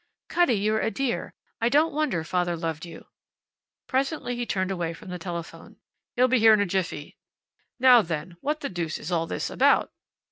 "Cutty, 0.29 0.55
you're 0.55 0.79
a 0.79 0.89
dear. 0.89 1.35
I 1.61 1.69
don't 1.69 1.93
wonder 1.93 2.23
father 2.23 2.57
loved 2.57 2.87
you." 2.87 3.05
Presently 3.85 4.35
he 4.35 4.47
turned 4.47 4.71
away 4.71 4.95
from 4.95 5.09
the 5.11 5.19
telephone. 5.19 5.75
"He'll 6.15 6.27
be 6.27 6.39
here 6.39 6.55
in 6.55 6.59
a 6.59 6.65
jiffy. 6.65 7.19
Now, 7.79 8.01
then, 8.01 8.35
what 8.41 8.61
the 8.61 8.69
deuce 8.69 8.97
is 8.97 9.11
all 9.11 9.27
this 9.27 9.51
about?" 9.51 9.91